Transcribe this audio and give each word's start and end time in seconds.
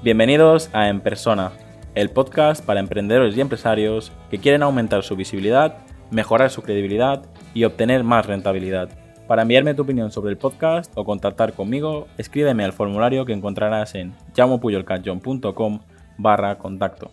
Bienvenidos 0.00 0.70
a 0.74 0.88
En 0.88 1.00
Persona, 1.00 1.50
el 1.96 2.10
podcast 2.10 2.64
para 2.64 2.78
emprendedores 2.78 3.36
y 3.36 3.40
empresarios 3.40 4.12
que 4.30 4.38
quieren 4.38 4.62
aumentar 4.62 5.02
su 5.02 5.16
visibilidad, 5.16 5.78
mejorar 6.12 6.50
su 6.50 6.62
credibilidad 6.62 7.26
y 7.52 7.64
obtener 7.64 8.04
más 8.04 8.24
rentabilidad. 8.24 8.90
Para 9.26 9.42
enviarme 9.42 9.74
tu 9.74 9.82
opinión 9.82 10.12
sobre 10.12 10.30
el 10.30 10.38
podcast 10.38 10.92
o 10.94 11.04
contactar 11.04 11.52
conmigo, 11.52 12.06
escríbeme 12.16 12.62
al 12.62 12.72
formulario 12.72 13.24
que 13.24 13.32
encontrarás 13.32 13.96
en 13.96 14.14
llamopuyolcanchon.com 14.36 15.80
barra 16.16 16.58
contacto. 16.58 17.10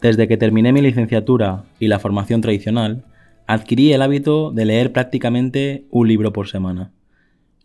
Desde 0.00 0.26
que 0.26 0.38
terminé 0.38 0.72
mi 0.72 0.80
licenciatura 0.80 1.64
y 1.78 1.88
la 1.88 1.98
formación 1.98 2.40
tradicional, 2.40 3.04
adquirí 3.46 3.92
el 3.92 4.00
hábito 4.00 4.52
de 4.52 4.64
leer 4.64 4.92
prácticamente 4.92 5.84
un 5.90 6.08
libro 6.08 6.32
por 6.32 6.48
semana. 6.48 6.92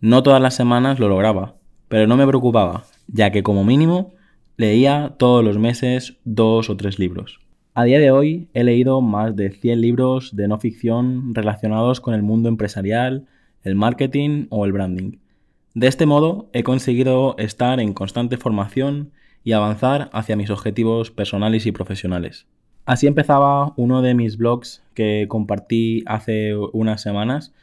No 0.02 0.23
todas 0.23 0.41
las 0.41 0.55
semanas 0.55 0.99
lo 0.99 1.07
lograba, 1.07 1.55
pero 1.88 2.05
no 2.05 2.17
me 2.17 2.27
preocupaba, 2.27 2.84
ya 3.07 3.31
que 3.31 3.41
como 3.41 3.63
mínimo 3.63 4.12
leía 4.58 5.16
todos 5.18 5.44
los 5.44 5.58
meses 5.58 6.18
dos 6.23 6.70
o 6.70 6.77
tres 6.77 7.00
libros. 7.00 7.40
A 7.73 7.84
día 7.84 8.00
de 8.00 8.12
hoy 8.12 8.48
he 8.54 8.63
leído 8.63 9.02
más 9.02 9.36
de 9.36 9.52
100 9.52 9.82
libros 9.82 10.36
de 10.36 10.48
no 10.48 10.59
ficción 10.59 11.36
relacionados 11.36 12.00
con 12.00 12.13
el 12.13 12.23
mundo 12.23 12.48
empresarial, 12.48 13.26
el 13.63 13.76
marketing 13.76 14.48
o 14.49 14.66
el 14.66 14.72
branding. 14.72 15.18
De 15.73 15.88
este 15.88 16.05
modo 16.05 16.49
he 16.54 16.63
conseguido 16.63 17.36
estar 17.38 17.82
en 17.82 17.94
constante 17.94 18.38
formación 18.38 19.12
y 19.44 19.52
avanzar 19.52 20.10
hacia 20.13 20.38
mis 20.38 20.49
objetivos 20.49 21.12
personales 21.12 21.66
y 21.66 21.74
profesionales. 21.74 22.48
Así 22.85 23.07
empezaba 23.07 23.74
uno 23.76 24.01
de 24.01 24.13
mis 24.13 24.38
blogs 24.38 24.84
que 24.94 25.26
compartí 25.27 26.04
hace 26.05 26.55
unas 26.55 27.01
semanas, 27.01 27.54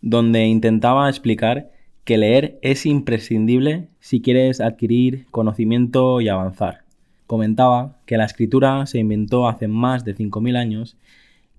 donde 0.00 0.46
intentaba 0.46 1.08
explicar 1.08 1.70
que 2.04 2.18
leer 2.18 2.58
es 2.62 2.86
imprescindible 2.86 3.88
si 4.00 4.20
quieres 4.20 4.60
adquirir 4.60 5.26
conocimiento 5.30 6.20
y 6.20 6.28
avanzar. 6.28 6.84
Comentaba 7.26 7.98
que 8.06 8.16
la 8.16 8.24
escritura 8.24 8.86
se 8.86 8.98
inventó 8.98 9.48
hace 9.48 9.68
más 9.68 10.04
de 10.04 10.16
5.000 10.16 10.56
años 10.56 10.96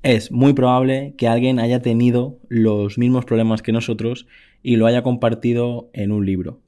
es 0.04 0.32
muy 0.32 0.54
probable 0.54 1.14
que 1.16 1.28
alguien 1.28 1.60
haya 1.60 1.84
tenido 1.84 2.40
los 2.50 2.98
mismos 2.98 3.26
problemas 3.26 3.62
que 3.62 3.72
nosotros 3.72 4.26
y 4.64 4.78
lo 4.78 4.88
haya 4.88 5.04
compartido 5.04 5.92
en 5.94 6.12
un 6.12 6.26
libro. 6.26 6.60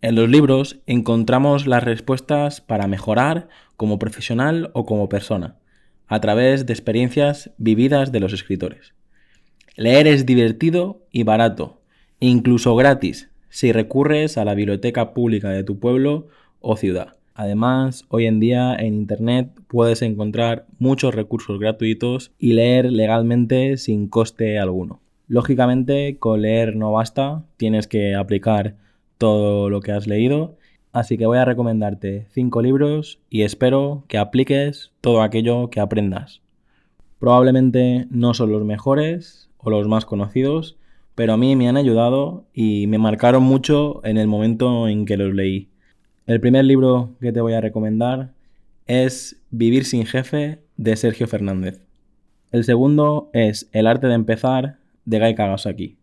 En 0.00 0.14
los 0.14 0.30
libros 0.30 0.80
encontramos 0.86 1.66
las 1.66 1.84
respuestas 1.84 2.62
para 2.62 2.86
mejorar 2.86 3.48
como 3.76 3.98
profesional 3.98 4.70
o 4.72 4.86
como 4.86 5.10
persona, 5.10 5.56
a 6.06 6.20
través 6.20 6.64
de 6.64 6.72
experiencias 6.72 7.50
vividas 7.58 8.10
de 8.10 8.20
los 8.20 8.32
escritores. 8.32 8.94
Leer 9.76 10.06
es 10.06 10.24
divertido 10.24 11.02
y 11.10 11.24
barato, 11.24 11.81
incluso 12.28 12.76
gratis, 12.76 13.30
si 13.48 13.72
recurres 13.72 14.38
a 14.38 14.44
la 14.44 14.54
biblioteca 14.54 15.12
pública 15.12 15.50
de 15.50 15.64
tu 15.64 15.78
pueblo 15.78 16.28
o 16.60 16.76
ciudad. 16.76 17.16
Además, 17.34 18.04
hoy 18.08 18.26
en 18.26 18.38
día 18.38 18.74
en 18.74 18.94
Internet 18.94 19.50
puedes 19.66 20.02
encontrar 20.02 20.66
muchos 20.78 21.14
recursos 21.14 21.58
gratuitos 21.58 22.30
y 22.38 22.52
leer 22.52 22.92
legalmente 22.92 23.76
sin 23.76 24.08
coste 24.08 24.58
alguno. 24.58 25.00
Lógicamente, 25.26 26.18
con 26.18 26.42
leer 26.42 26.76
no 26.76 26.92
basta, 26.92 27.42
tienes 27.56 27.88
que 27.88 28.14
aplicar 28.14 28.76
todo 29.18 29.68
lo 29.68 29.80
que 29.80 29.92
has 29.92 30.06
leído, 30.06 30.56
así 30.92 31.18
que 31.18 31.26
voy 31.26 31.38
a 31.38 31.44
recomendarte 31.44 32.26
5 32.30 32.62
libros 32.62 33.18
y 33.30 33.42
espero 33.42 34.04
que 34.08 34.18
apliques 34.18 34.92
todo 35.00 35.22
aquello 35.22 35.70
que 35.70 35.80
aprendas. 35.80 36.40
Probablemente 37.18 38.06
no 38.10 38.34
son 38.34 38.52
los 38.52 38.64
mejores 38.64 39.48
o 39.58 39.70
los 39.70 39.88
más 39.88 40.04
conocidos, 40.04 40.76
pero 41.14 41.34
a 41.34 41.36
mí 41.36 41.56
me 41.56 41.68
han 41.68 41.76
ayudado 41.76 42.46
y 42.54 42.86
me 42.86 42.98
marcaron 42.98 43.42
mucho 43.42 44.04
en 44.04 44.16
el 44.16 44.28
momento 44.28 44.88
en 44.88 45.04
que 45.04 45.16
los 45.16 45.34
leí. 45.34 45.68
El 46.26 46.40
primer 46.40 46.64
libro 46.64 47.16
que 47.20 47.32
te 47.32 47.40
voy 47.40 47.52
a 47.52 47.60
recomendar 47.60 48.32
es 48.86 49.40
Vivir 49.50 49.84
sin 49.84 50.06
jefe 50.06 50.60
de 50.76 50.96
Sergio 50.96 51.26
Fernández. 51.26 51.82
El 52.50 52.64
segundo 52.64 53.30
es 53.32 53.68
El 53.72 53.86
arte 53.86 54.06
de 54.06 54.14
empezar 54.14 54.78
de 55.04 55.18
Guy 55.18 55.34
Kawasaki. 55.34 55.96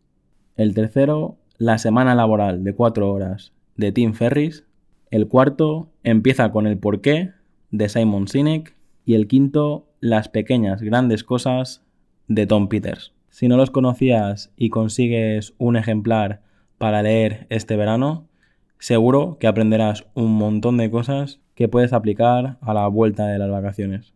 El 0.56 0.74
tercero, 0.74 1.38
La 1.58 1.78
semana 1.78 2.16
laboral 2.16 2.64
de 2.64 2.74
cuatro 2.74 3.12
horas 3.12 3.54
de 3.76 3.92
Tim 3.92 4.14
Ferris. 4.14 4.66
El 5.12 5.28
cuarto, 5.28 5.90
Empieza 6.04 6.52
con 6.52 6.68
el 6.68 6.78
porqué 6.78 7.32
de 7.72 7.90
Simon 7.90 8.28
Sinek. 8.28 8.76
Y 9.06 9.16
el 9.16 9.28
quinto, 9.28 9.88
Las 10.00 10.30
pequeñas 10.30 10.82
grandes 10.82 11.24
cosas 11.24 11.84
de 12.28 12.46
Tom 12.46 12.68
Peters. 12.68 13.14
Si 13.30 13.48
no 13.48 13.58
los 13.58 13.72
conocías 13.72 14.52
y 14.56 14.70
consigues 14.70 15.54
un 15.58 15.78
ejemplar 15.78 16.42
para 16.78 17.04
leer 17.04 17.48
este 17.50 17.76
verano, 17.76 18.30
Seguro 18.82 19.38
que 19.42 19.48
aprenderás 19.48 20.06
un 20.14 20.32
montón 20.38 20.78
de 20.78 20.90
cosas 20.90 21.42
que 21.54 21.68
puedes 21.68 21.92
aplicar 21.92 22.58
a 22.62 22.74
la 22.74 22.88
vuelta 22.88 23.28
de 23.28 23.38
las 23.38 23.52
vacaciones. 23.52 24.14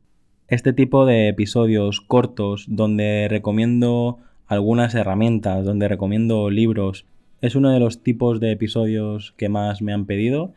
Este 0.48 0.72
tipo 0.72 1.06
de 1.06 1.28
episodios 1.28 2.00
cortos 2.00 2.66
donde 2.70 3.28
recomiendo 3.30 4.20
algunas 4.48 4.96
herramientas, 4.96 5.66
donde 5.66 5.90
recomiendo 5.90 6.50
libros, 6.50 7.06
es 7.42 7.56
uno 7.56 7.72
de 7.72 7.82
los 7.82 8.04
tipos 8.04 8.40
de 8.40 8.52
episodios 8.52 9.34
que 9.36 9.50
más 9.50 9.82
me 9.82 9.92
han 9.92 10.06
pedido. 10.06 10.54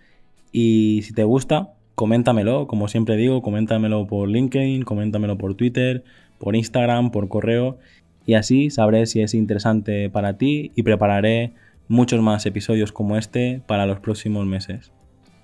Y 0.52 1.00
si 1.02 1.12
te 1.12 1.24
gusta, 1.24 1.72
coméntamelo, 1.96 2.68
como 2.68 2.86
siempre 2.86 3.16
digo, 3.16 3.42
coméntamelo 3.42 4.06
por 4.06 4.28
LinkedIn, 4.28 4.84
coméntamelo 4.84 5.36
por 5.36 5.56
Twitter, 5.56 6.04
por 6.38 6.54
Instagram, 6.54 7.10
por 7.10 7.28
correo 7.28 7.78
y 8.26 8.34
así 8.34 8.70
sabré 8.70 9.06
si 9.06 9.22
es 9.22 9.32
interesante 9.32 10.10
para 10.10 10.36
ti 10.36 10.72
y 10.74 10.82
prepararé 10.82 11.52
muchos 11.88 12.20
más 12.20 12.44
episodios 12.44 12.92
como 12.92 13.16
este 13.16 13.62
para 13.66 13.86
los 13.86 14.00
próximos 14.00 14.44
meses. 14.46 14.92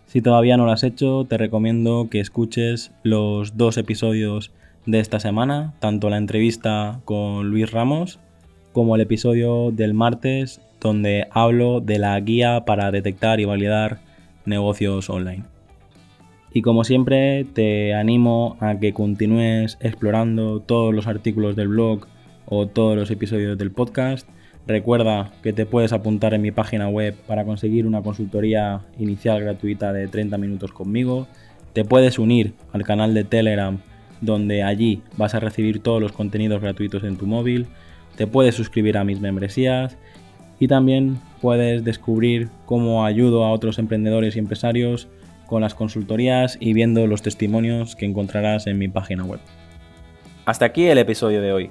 Si 0.07 0.21
todavía 0.21 0.57
no 0.57 0.67
lo 0.67 0.73
has 0.73 0.83
hecho, 0.83 1.25
te 1.25 1.39
recomiendo 1.39 2.09
que 2.11 2.21
escuches 2.21 2.93
los 3.03 3.57
dos 3.57 3.79
episodios 3.79 4.53
de 4.85 4.99
esta 4.99 5.21
semana, 5.21 5.75
tanto 5.79 6.11
la 6.11 6.19
entrevista 6.19 7.01
con 7.05 7.49
Luis 7.49 7.71
Ramos 7.71 8.19
como 8.73 8.97
el 8.97 9.03
episodio 9.03 9.71
del 9.71 9.95
martes 9.95 10.61
donde 10.81 11.29
hablo 11.31 11.81
de 11.81 11.99
la 11.99 12.19
guía 12.21 12.65
para 12.67 12.91
detectar 12.91 13.39
y 13.39 13.45
validar 13.45 14.01
negocios 14.45 15.09
online. 15.09 15.45
Y 16.53 16.63
como 16.63 16.85
siempre, 16.85 17.45
te 17.45 17.95
animo 17.95 18.57
a 18.61 18.79
que 18.79 18.93
continúes 18.93 19.79
explorando 19.81 20.61
todos 20.61 20.93
los 20.93 21.07
artículos 21.07 21.57
del 21.57 21.69
blog 21.69 22.07
o 22.55 22.67
todos 22.67 22.97
los 22.97 23.11
episodios 23.11 23.57
del 23.57 23.71
podcast 23.71 24.29
Recuerda 24.67 25.33
que 25.43 25.53
te 25.53 25.67
puedes 25.67 25.93
apuntar 25.93 26.35
en 26.35 26.43
mi 26.43 26.53
página 26.53 26.89
web 26.89 27.17
para 27.27 27.45
conseguir 27.45 27.87
una 27.87 28.03
consultoría 28.03 28.83
inicial 28.99 29.41
gratuita 29.41 29.93
de 29.93 30.07
30 30.07 30.39
minutos 30.39 30.71
conmigo. 30.71 31.27
Te 31.73 31.85
puedes 31.85 32.19
unir 32.19 32.55
al 32.73 32.85
canal 32.85 33.13
de 33.13 33.25
Telegram 33.25 33.79
donde 34.21 34.63
allí 34.63 35.03
vas 35.17 35.35
a 35.35 35.41
recibir 35.41 35.83
todos 35.83 36.01
los 36.01 36.13
contenidos 36.13 36.63
gratuitos 36.63 37.03
en 37.03 37.17
tu 37.17 37.27
móvil. 37.27 37.67
Te 38.17 38.29
puedes 38.29 38.55
suscribir 38.55 38.97
a 38.99 39.05
mis 39.05 39.21
membresías 39.21 39.97
y 40.61 40.69
también 40.69 41.19
puedes 41.41 41.83
descubrir 41.83 42.49
cómo 42.65 43.05
ayudo 43.05 43.45
a 43.45 43.51
otros 43.51 43.81
emprendedores 43.81 44.37
y 44.37 44.39
empresarios 44.39 45.09
con 45.49 45.63
las 45.63 45.75
consultorías 45.75 46.57
y 46.61 46.73
viendo 46.73 47.09
los 47.09 47.23
testimonios 47.23 47.97
que 47.97 48.07
encontrarás 48.07 48.69
en 48.69 48.79
mi 48.79 48.87
página 48.87 49.25
web. 49.25 49.41
Hasta 50.45 50.67
aquí 50.67 50.87
el 50.87 50.99
episodio 50.99 51.43
de 51.43 51.53
hoy. 51.53 51.71